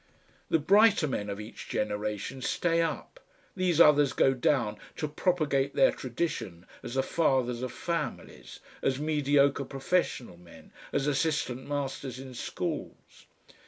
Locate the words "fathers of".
7.03-7.71